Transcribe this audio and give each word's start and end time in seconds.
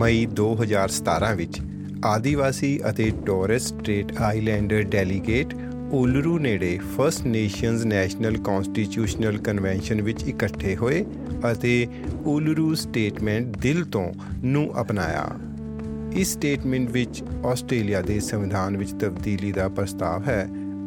ਮਈ 0.00 0.26
2017 0.40 1.34
ਵਿੱਚ 1.36 1.60
ਆਦੀਵਾਸੀ 2.04 2.80
ਅਤੇ 2.90 3.10
Torres 3.26 3.62
Strait 3.62 4.12
islander 4.20 4.82
delegate 4.82 5.54
Uluru 5.92 6.38
ਨੇੜੇ 6.38 6.78
first 6.96 7.26
nations 7.26 7.84
national 7.84 8.36
constitutional 8.36 9.38
convention 9.38 10.02
ਵਿੱਚ 10.02 10.22
ਇਕੱਠੇ 10.22 10.76
ਹੋਏ 10.76 11.04
ਅਤੇ 11.52 11.86
ਓਲਰੂ 12.26 12.74
ਸਟੇਟਮੈਂਟ 12.74 13.56
ਦਿਲ 13.58 13.84
ਤੋਂ 13.84 14.12
ਨੂੰ 14.44 14.80
ਅਪਣਾਇਆ। 14.80 15.28
ਇਸ 16.12 16.32
ਸਟੇਟਮੈਂਟ 16.32 16.90
ਵਿੱਚ 16.90 17.22
ਆਸਟ੍ਰੇਲੀਆ 17.46 18.02
ਦੇ 18.02 18.20
ਸੰਵਿਧਾਨ 18.20 18.76
ਵਿੱਚ 18.76 18.92
ਤਬਦੀਲੀ 18.92 19.52
ਦਾ 19.52 19.68
ਪ੍ਰਸਤਾਵ 19.68 20.24
ਹੈ 20.28 20.46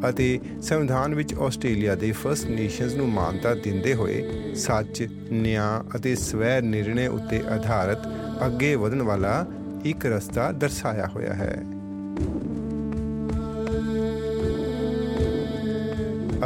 ਅਤੇ 0.09 0.39
ਸੰਵਿਧਾਨ 0.61 1.15
ਵਿੱਚ 1.15 1.33
ਆਸਟ੍ਰੇਲੀਆ 1.33 1.95
ਦੇ 1.95 2.11
ਫਰਸਟ 2.11 2.45
ਨੇਸ਼ਨਸ 2.45 2.95
ਨੂੰ 2.95 3.09
ਮਾਨਤਾ 3.09 3.53
ਦਿੰਦੇ 3.55 3.93
ਹੋਏ 3.93 4.23
ਸੱਚ, 4.55 5.07
ਨਿਆਂ 5.31 5.97
ਅਤੇ 5.97 6.15
ਸਵੈ 6.15 6.61
ਨਿਰਣੇ 6.61 7.07
ਉੱਤੇ 7.07 7.41
ਆਧਾਰਿਤ 7.49 8.22
ਅੱਗੇ 8.45 8.75
ਵਧਣ 8.75 9.01
ਵਾਲਾ 9.01 9.45
ਇੱਕ 9.85 10.05
ਰਸਤਾ 10.05 10.51
ਦਰਸਾਇਆ 10.51 11.07
ਹੋਇਆ 11.07 11.33
ਹੈ। 11.33 11.63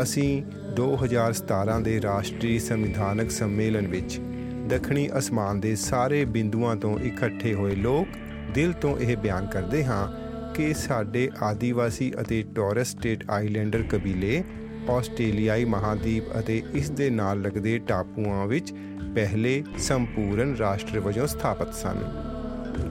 ਅਸੀਂ 0.01 0.43
2017 0.75 1.81
ਦੇ 1.83 2.01
ਰਾਸ਼ਟਰੀ 2.01 2.59
ਸੰਵਿਧਾਨਕ 2.59 3.31
ਸੰਮੇਲਨ 3.31 3.87
ਵਿੱਚ 3.87 4.19
ਦੱਖਣੀ 4.67 5.09
ਅਸਮਾਨ 5.17 5.59
ਦੇ 5.59 5.75
ਸਾਰੇ 5.75 6.25
ਬਿੰਦੂਆਂ 6.25 6.75
ਤੋਂ 6.75 6.99
ਇਕੱਠੇ 6.99 7.53
ਹੋਏ 7.53 7.75
ਲੋਕ 7.75 8.07
ਦਿਲ 8.53 8.73
ਤੋਂ 8.73 8.97
ਇਹ 8.99 9.17
ਬਿਆਨ 9.17 9.45
ਕਰਦੇ 9.45 9.83
ਹਾਂ 9.85 10.07
ਕਿ 10.53 10.73
ਸਾਡੇ 10.73 11.29
ਆਦੀਵਾਸੀ 11.43 12.11
ਅਤੇ 12.21 12.43
ਟੋਰਸ 12.55 12.87
ਸਟੇਟ 12.87 13.23
ਆਈਲੈਂਡਰ 13.31 13.83
ਕਬੀਲੇ 13.83 14.43
ਆਸਟ੍ਰੇਲੀਆਈ 14.89 15.65
ਮਹਾਦੀਪ 15.65 16.23
ਅਤੇ 16.39 16.63
ਇਸ 16.73 16.89
ਦੇ 16.89 17.09
ਨਾਲ 17.09 17.41
ਲੱਗਦੇ 17.41 17.79
ਟਾਪੂਆਂ 17.79 18.47
ਵਿੱਚ 18.47 18.73
ਪਹਿਲੇ 19.15 19.63
ਸੰਪੂਰਨ 19.77 20.55
ਰਾਸ਼ਟਰ 20.55 20.99
ਵਜੋਂ 20.99 21.27
ਸਥਾਪਿਤ 21.27 21.73
ਸਨ 21.73 22.03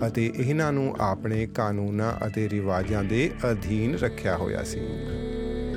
ਅਤੇ 0.07 0.33
ਇਹਨਾਂ 0.37 0.73
ਨੂੰ 0.73 0.97
ਆਪਣੇ 1.01 1.47
ਕਾਨੂੰਨਾਂ 1.47 2.27
ਅਤੇ 2.27 2.49
ਰਿਵਾਜਾਂ 2.49 3.05
ਦੇ 3.05 3.31
ਅਧੀਨ 3.51 3.99
ਰੱਖਿਆ 3.99 4.37
ਹੋਇਆ 4.37 4.63
ਸੀ। 4.63 4.81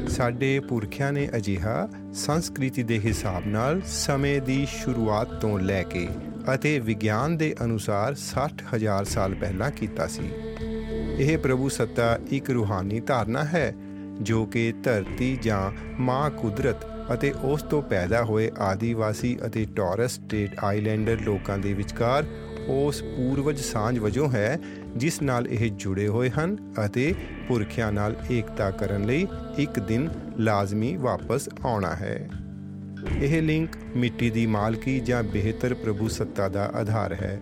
ਸਾਡੇ 0.10 0.60
ਪੁਰਖਿਆਂ 0.60 1.12
ਨੇ 1.14 1.30
ਅਜਿਹਾ 1.36 1.90
ਸੰਸਕ੍ਰਿਤੀ 2.14 2.84
ਦੇ 2.84 3.00
ਹਿਸਾਬ 3.00 3.48
ਨਾਲ 3.48 3.82
ਸਮੇਂ 3.86 4.42
ਦੀ 4.42 4.68
ਸ਼ੁਰੂਆਤ 4.72 5.34
ਤੋਂ 5.34 5.60
ਲੈ 5.60 5.84
ਕੇ 5.84 6.08
ਅਤੇ 6.54 6.80
ਵਿਗਿਆਨ 6.80 7.38
ਦੇ 7.38 7.56
ਅਨੁਸਾਰ 7.64 8.16
60000 8.16 9.06
ਸਾਲ 9.06 9.36
ਪਹਿਲਾਂ 9.36 9.72
ਕੀਤਾ 9.72 10.08
ਸੀ। 10.08 10.32
ਇਹ 11.20 11.38
ਪ੍ਰਭੂ 11.38 11.70
ਸੱਤਾ 11.70 12.20
ਇੱਕ 12.30 12.50
ਰੂਹਾਨੀ 12.50 13.00
ਧਾਰਨਾ 13.00 13.44
ਹੈ 13.44 13.76
ਜੋ 14.22 14.46
ਕਿ 14.46 14.74
ਧਰਤੀ 14.84 15.38
ਜਾਂ 15.42 15.72
ਮਾਂ 16.00 16.30
ਕੁਦਰਤ 16.30 16.76
ਅਤੇ 17.14 17.34
ਉਸ 17.44 17.64
ਤੋਂ 17.64 17.82
ਪੈਦਾ 17.82 18.24
ਹੋਏ 18.24 18.52
ਆਦੀਵਾਸੀ 18.60 19.38
ਅਤੇ 19.46 19.68
ਟੌਰਸ 19.76 20.12
ਸਟੇਟ 20.12 20.64
ਆਈਲੈਂਡਰ 20.64 21.18
ਲੋਕਾਂ 21.22 21.58
ਦੇ 21.58 21.74
ਵਿਚਕਾਰ 21.74 22.26
ਉਸ 22.68 23.02
ਪੂਰਵਜ 23.02 23.60
ਸਾਂਝ 23.60 24.00
ਵਜੋਂ 24.00 24.32
ਹੈ, 24.32 24.60
ਜਿਸ 24.98 25.22
ਨਾਲ 25.22 25.48
ਇਹ 25.48 25.72
ਜੁੜੇ 25.72 26.08
ਹੋਏ 26.08 26.30
ਹਨ 26.30 26.74
ਅਤੇ 26.86 27.16
ਪੁਰਖਿਆਂ 27.48 27.92
ਨਾਲ 27.92 28.16
ਏਕਤਾ 28.32 28.72
ਕਰਨ 28.72 29.06
ਲਈ 29.06 29.28
ਇੱਕ 29.58 29.80
ਦਿਨ 29.80 30.10
ਲਾਜ਼ਮੀ 30.38 30.96
ਵਾਪਸ 30.96 31.50
ਆਉਣਾ 31.66 31.96
ਹੈ। 31.96 32.30
ਇਹ 33.18 33.42
ਲਿੰਕ 33.42 33.70
ਮਿੱਟੀ 33.96 34.30
ਦੀ 34.30 34.46
ਮਾਲਕੀ 34.46 35.00
ਜਾਂ 35.00 35.24
ਬਿਹਤਰ 35.24 35.74
ਪ੍ਰਭੂ 35.74 36.08
ਸੱਤਾ 36.08 36.48
ਦਾ 36.48 36.66
ਆਧਾਰ 36.66 37.14
ਹੈ। 37.14 37.40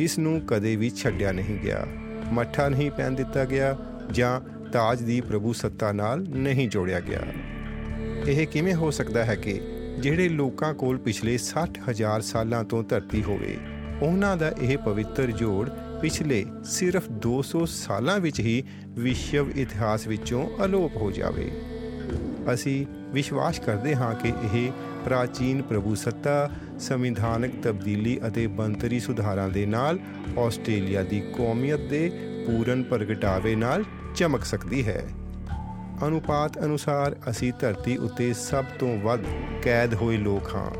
ਇਸ 0.00 0.18
ਨੂੰ 0.18 0.40
ਕਦੇ 0.40 0.76
ਵੀ 0.76 0.90
ਛੱਡਿਆ 0.90 1.32
ਨਹੀਂ 1.32 1.58
ਗਿਆ। 1.58 1.86
ਮੱਠਾ 2.32 2.68
ਨਹੀਂ 2.68 2.90
ਪੈਣ 2.90 3.10
ਦਿੱਤਾ 3.10 3.44
ਗਿਆ 3.44 3.76
ਜਾਂ 4.10 4.40
ਤਾਜ 4.72 5.02
ਦੀ 5.02 5.20
ਪ੍ਰਭੂ 5.20 5.52
ਸੱਤਾ 5.52 5.92
ਨਾਲ 5.92 6.20
ਨਹੀਂ 6.20 6.68
ਜੋੜਿਆ 6.68 7.00
ਗਿਆ। 7.00 7.20
ਇਹ 8.26 8.46
ਕਿਵੇਂ 8.46 8.74
ਹੋ 8.74 8.90
ਸਕਦਾ 8.90 9.24
ਹੈ 9.24 9.34
ਕਿ 9.34 9.60
ਜਿਹੜੇ 9.98 10.28
ਲੋਕਾਂ 10.28 10.74
ਕੋਲ 10.74 10.98
ਪਿਛਲੇ 10.98 11.38
60000 11.38 12.20
ਸਾਲਾਂ 12.20 12.64
ਤੋਂ 12.64 12.82
ਧਰਤੀ 12.82 13.22
ਹੋਵੇ, 13.22 13.56
ਉਹਨਾਂ 14.02 14.36
ਦਾ 14.36 14.52
ਇਹ 14.60 14.78
ਪਵਿੱਤਰ 14.78 15.30
ਜੋੜ 15.30 15.68
ਪਿਛਲੇ 16.00 16.44
ਸਿਰਫ 16.64 17.10
200 17.26 17.66
ਸਾਲਾਂ 17.66 18.18
ਵਿੱਚ 18.20 18.40
ਹੀ 18.40 18.62
ਵਿਸ਼ਵ 18.88 19.50
ਇਤਿਹਾਸ 19.50 20.06
ਵਿੱਚੋਂ 20.06 20.48
ਅਲੋਪ 20.64 20.96
ਹੋ 20.96 21.10
ਜਾਵੇ। 21.10 21.50
ਅਸੀਂ 22.54 22.86
ਵਿਸ਼ਵਾਸ 23.12 23.58
ਕਰਦੇ 23.58 23.94
ਹਾਂ 23.94 24.14
ਕਿ 24.14 24.32
ਇਹ 24.54 24.70
ਪ੍ਰਾਚੀਨ 25.04 25.62
ਪ੍ਰਭੂ 25.62 25.94
ਸੱਤਾ 25.94 26.50
ਸੰਵਿਧਾਨਕ 26.78 27.52
ਤਬਦੀਲੀ 27.62 28.18
ਅਤੇ 28.26 28.46
ਬੰਤਰੀ 28.46 29.00
ਸੁਧਾਰਾਂ 29.00 29.48
ਦੇ 29.48 29.66
ਨਾਲ 29.66 29.98
ਆਸਟ੍ਰੇਲੀਆ 30.38 31.02
ਦੀ 31.02 31.20
ਕੌਮੀਅਤ 31.20 31.80
ਦੇ 31.80 32.10
ਪੂਰਨ 32.46 32.82
ਪ੍ਰਗਟਾਵੇ 32.82 33.54
ਨਾਲ 33.54 33.84
ਚਮਕ 34.14 34.44
ਸਕਦੀ 34.44 34.86
ਹੈ। 34.86 35.04
ਅਨੁਪਾਤ 36.06 36.64
ਅਨੁਸਾਰ 36.64 37.16
ਅਸੀਂ 37.30 37.52
ਧਰਤੀ 37.60 37.96
ਉੱਤੇ 37.96 38.32
ਸਭ 38.32 38.64
ਤੋਂ 38.64 38.98
ਵੱਧ 38.98 39.20
ਕੈਦ 39.62 39.94
ਹੋਏ 39.94 40.16
ਲੋਕ 40.16 40.54
ਹਾਂ। 40.54 40.70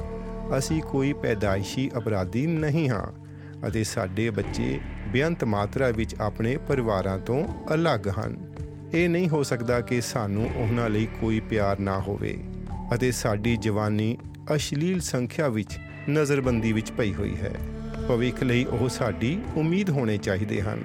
ਅਸੀਂ 0.58 0.82
ਕੋਈ 0.82 1.12
ਪੈਦਾਇਸ਼ੀ 1.12 1.90
ਅਪਰਾਧੀ 1.96 2.46
ਨਹੀਂ 2.46 2.90
ਹਾਂ 2.90 3.06
ਅਤੇ 3.68 3.84
ਸਾਡੇ 3.84 4.30
ਬੱਚੇ 4.30 4.80
ਬੇਅੰਤ 5.08 5.44
ਮਾਤਰਾ 5.44 5.88
ਵਿੱਚ 5.88 6.14
ਆਪਣੇ 6.20 6.56
ਪਰਿਵਾਰਾਂ 6.56 7.18
ਤੋਂ 7.18 7.44
ਅਲੱਗ 7.74 8.08
ਹਨ। 8.08 8.52
ਇਹ 8.94 9.08
ਨਹੀਂ 9.08 9.28
ਹੋ 9.28 9.42
ਸਕਦਾ 9.42 9.80
ਕਿ 9.80 10.00
ਸਾਨੂੰ 10.00 10.50
ਉਹਨਾਂ 10.56 10.90
ਲਈ 10.90 11.08
ਕੋਈ 11.20 11.40
ਪਿਆਰ 11.40 11.78
ਨਾ 11.78 11.98
ਹੋਵੇ 11.98 12.38
ਅਤੇ 12.94 13.12
ਸਾਡੀ 13.12 13.56
ਜਵਾਨੀ 13.56 14.18
ਅਸ਼ਲੀਲ 14.54 15.00
ਸੰਖਿਆ 15.00 15.48
ਵਿੱਚ 15.48 15.78
ਨਜ਼ਰਬੰਦੀ 16.10 16.72
ਵਿੱਚ 16.72 16.92
ਪਈ 16.92 17.14
ਹੋਈ 17.14 17.36
ਹੈ। 17.36 17.54
ਭਵਿੱਖ 18.08 18.42
ਲਈ 18.42 18.64
ਉਹ 18.64 18.88
ਸਾਡੀ 18.88 19.42
ਉਮੀਦ 19.56 19.90
ਹੋਣੇ 19.90 20.16
ਚਾਹੀਦੇ 20.16 20.62
ਹਨ। 20.62 20.82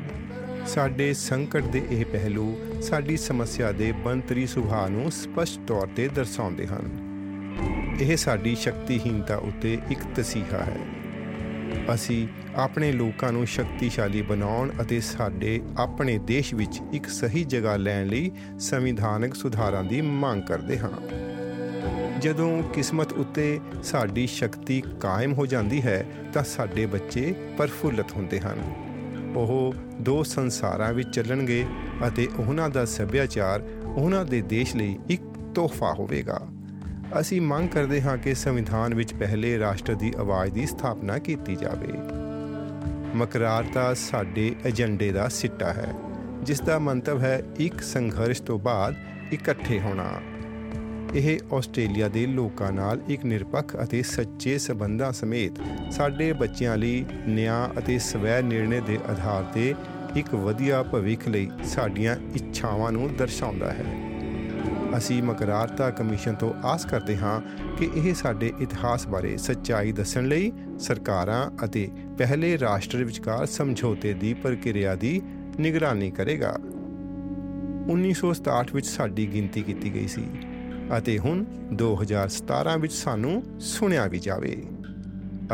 ਸਾਡੇ 0.68 1.14
ਸੰਕਟ 1.14 1.64
ਦੇ 1.64 1.82
ਇਹ 1.92 2.06
ਪਹਿਲੂ 2.06 2.58
ਸਾਡੀ 2.82 3.18
ਸਮੱਸਿਆ 3.18 3.72
ਦੇ 3.72 3.92
ਬੰਤਰੀ 3.92 4.48
ਸੁਭਾਅ 4.48 4.90
ਨੂੰ 4.90 5.12
ਸਪਸ਼ਟ 5.12 5.62
ਤੌਰ 5.68 5.88
ਤੇ 5.96 6.08
ਦਰਸਾਉਂਦੇ 6.08 6.68
ਹਨ। 6.68 7.08
ਇਹ 8.02 8.18
ਸਾਡੀ 8.18 8.56
ਸ਼ਕਤੀਹੀਨਤਾ 8.56 9.36
ਉੱਤੇ 9.36 9.78
ਇੱਕ 9.92 10.00
ਤਸੀਹਾ 10.16 10.64
ਹੈ। 10.64 10.78
ਅਸੀਂ 11.94 12.28
ਆਪਣੇ 12.56 12.92
ਲੋਕਾਂ 12.92 13.32
ਨੂੰ 13.32 13.46
ਸ਼ਕਤੀਸ਼ਾਲੀ 13.46 14.22
ਬਣਾਉਣ 14.22 14.70
ਅਤੇ 14.82 15.00
ਸਾਡੇ 15.00 15.62
ਆਪਣੇ 15.78 16.18
ਦੇਸ਼ 16.18 16.54
ਵਿੱਚ 16.54 16.80
ਇੱਕ 16.94 17.08
ਸਹੀ 17.08 17.44
ਜਗ੍ਹਾ 17.44 17.76
ਲੈਣ 17.76 18.08
ਲਈ 18.08 18.32
ਸੰਵਿਧਾਨਕ 18.60 19.36
ਸੁਧਾਰਾਂ 19.36 19.84
ਦੀ 19.84 20.02
ਮੰਗ 20.02 20.44
ਕਰਦੇ 20.44 20.80
ਹਾਂ। 20.80 21.18
ਜਦੋਂ 22.20 22.64
ਕਿਸਮਤ 22.64 23.14
ਉੱਤੇ 23.14 23.60
ਸਾਡੀ 23.84 24.28
ਸ਼ਕਤੀ 24.28 24.84
ਕਾਇਮ 25.00 25.34
ਹੋ 25.34 25.46
ਜਾਂਦੀ 25.46 25.82
ਹੈ 25.82 26.06
ਤਾਂ 26.34 26.44
ਸਾਡੇ 26.44 26.86
ਬੱਚੇ 26.86 27.36
ਪਰਫੁੱਲਤ 27.58 28.12
ਹੁੰਦੇ 28.12 28.40
ਹਨ। 28.40 28.74
ਉਹ 29.36 29.74
ਦੋ 30.02 30.24
ਸੰਸਾਰਾਂ 30.24 30.94
ਵਿੱਚ 30.94 31.10
ਚੱਲਣਗੇ 31.10 31.66
ਅਤੇ 32.08 32.28
ਉਹਨਾਂ 32.38 32.70
ਦਾ 32.70 32.86
ਸੱਭਿਆਚਾਰ 32.86 33.64
ਉਹਨਾਂ 33.86 34.26
ਦੇ 34.26 34.42
ਦੇਸ਼ 34.42 34.76
ਲਈ 34.76 35.00
ਇੱਕ 35.10 35.22
ਤੋਹਫਾ 35.56 35.94
ਹੋਵੇਗਾ। 35.94 36.42
ਅਸੀਂ 37.20 37.42
ਮੰਗ 37.42 37.70
ਕਰਦੇ 37.70 38.02
ਹਾਂ 38.02 38.18
ਕਿ 38.18 38.34
ਸੰਵਿਧਾਨ 38.36 38.94
ਵਿੱਚ 38.94 39.14
ਪਹਿਲੇ 39.14 39.60
ਰਾਸ਼ਟਰ 39.60 39.94
ਦੀ 39.94 40.14
ਆਵਾਜ਼ 40.18 40.54
ਦੀ 40.54 40.66
ਸਥਾਪਨਾ 40.66 41.18
ਕੀਤੀ 41.18 41.56
ਜਾਵੇ। 41.56 41.94
ਮਕਰਾਰਤਾ 43.16 43.94
ਸਾਡੇ 43.94 44.56
ਏਜੰਡੇ 44.66 45.12
ਦਾ 45.12 45.28
ਸਿੱਟਾ 45.28 45.74
ਹੈ 45.74 45.94
ਜਿਸ 46.44 46.62
ਦਾ 46.62 46.80
ਮੰਤਵ 46.80 47.22
ਹੈ 47.22 47.44
ਇੱਕ 47.56 47.82
ਸੰਘਰਸ਼ 47.82 48.42
ਤੋਂ 48.42 48.60
ਬਾਅਦ 48.60 48.96
ਇਕੱਠੇ 49.34 49.80
ਹੋਣਾ। 49.80 50.12
ਇਹ 51.16 51.40
ਆਸਟ੍ਰੇਲੀਆ 51.54 52.08
ਦੇ 52.08 52.26
ਲੋਕਾਂ 52.26 52.72
ਨਾਲ 52.72 53.02
ਇੱਕ 53.08 53.26
ਨਿਰਪੱਖ 53.26 53.84
ਅਤੇ 53.84 54.02
ਸੱਚੇ 54.02 54.58
ਸਬੰਧਾਂ 54.58 55.12
ਸਮੇਤ 55.12 55.52
ਸਾਡੇ 55.92 56.34
ਬੱਚਿਆਂ 56.34 56.78
ਲਈ 56.78 57.06
ਨਿਆਂ 57.28 57.80
ਅਤੇ 57.80 58.00
ਸਵੈ 58.00 58.42
ਨਿਰਣੇ 58.42 58.80
ਦੇ 58.80 59.00
ਆਧਾਰ 59.10 59.44
ਤੇ 59.44 59.76
ਇੱਕ 60.16 60.36
ਵਧੀਆ 60.36 60.84
ਭਵਿੱਖ 60.84 61.28
ਲਈ 61.28 61.50
ਸਾਡੀਆਂ 61.64 62.16
ਇੱਛਾਵਾਂ 62.36 62.92
ਨੂੰ 62.92 63.16
ਦਰਸਾਉਂਦਾ 63.16 63.72
ਹੈ। 63.72 63.86
ਅਸੀਂ 64.98 65.24
ਮਕਰਾਰਤਾ 65.24 65.90
ਕਮਿਸ਼ਨ 65.90 66.36
ਤੋਂ 66.36 66.54
ਆਸ 66.64 66.86
ਕਰਦੇ 66.86 67.18
ਹਾਂ 67.18 67.42
ਕਿ 67.78 67.90
ਇਹ 67.96 68.14
ਸਾਡੇ 68.14 68.54
ਇਤਿਹਾਸ 68.62 69.08
ਬਾਰੇ 69.08 69.38
ਸੱਚਾਈ 69.38 69.92
ਦੱਸਣ 69.92 70.28
ਲਈ 70.28 70.52
ਸਰਕਾਰਾਂ 70.80 71.66
ਅਤੇ 71.66 71.90
ਪਹਿਲੇ 72.18 72.60
ਰਾਸ਼ਟਰ 72.60 73.04
ਵਿਚਕਾਰ 73.04 73.46
ਸਮਝੌਤੇ 73.46 74.14
ਦੀ 74.14 74.34
ਪ੍ਰਕਿਰਿਆ 74.34 74.96
ਦੀ 74.96 75.22
ਨਿਗਰਾਨੀ 75.60 76.12
ਕਰੇਗਾ। 76.12 76.58
1967 77.88 78.74
ਵਿੱਚ 78.74 78.86
ਸਾਡੀ 78.86 79.34
ਗਿਣਤੀ 79.34 79.62
ਕੀਤੀ 79.62 79.94
ਗਈ 79.94 80.08
ਸੀ। 80.08 80.24
ਅਤੇ 80.98 81.20
ਹੁਣ 81.20 81.46
2017 81.74 82.78
ਵਿੱਚ 82.78 82.94
ਸਾਨੂੰ 82.94 83.44
ਸੁਣਿਆ 83.60 84.08
ਵੀ 84.08 84.20
ਜਾਵੇ। 84.20 84.64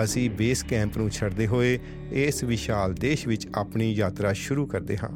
ਅਸੀਂ 0.04 0.30
ਬੇਸ 0.30 0.64
ਕੈਂਪ 0.64 0.98
ਨੂੰ 0.98 1.10
ਛੱਡਦੇ 1.10 1.48
ਹੋਏ 1.48 1.80
ਇਸ 2.12 2.44
ਵਿਸ਼ਾਲ 2.44 2.94
ਦੇਸ਼ 2.94 3.28
ਵਿੱਚ 3.28 3.48
ਆਪਣੀ 3.56 3.94
ਯਾਤਰਾ 3.94 4.34
ਸ਼ੁਰੂ 4.34 4.66
ਕਰਦੇ 4.66 4.98
ਹਾਂ। 4.98 5.10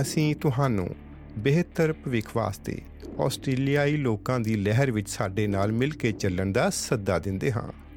ਅਸੀਂ 0.00 0.34
ਤੁਹਾਨੂੰ 0.36 0.94
ਬਿਹਤਰ 1.38 1.92
ਭਵਿੱਖ 1.92 2.36
ਵਾਸਤੇ 2.36 2.82
ਆਸਟ੍ਰੇਲੀਆਈ 3.20 3.96
ਲੋਕਾਂ 3.96 4.40
ਦੀ 4.40 4.54
ਲਹਿਰ 4.54 4.90
ਵਿੱਚ 4.90 5.10
ਸਾਡੇ 5.10 5.46
ਨਾਲ 5.46 5.72
ਮਿਲ 5.72 5.90
ਕੇ 5.90 6.12
ਚੱਲਣ 6.12 6.52
ਦਾ 6.52 6.70
ਸੱਦਾ 6.70 7.18
ਦਿੰਦੇ 7.18 7.52
ਹਾਂ। 7.52 7.89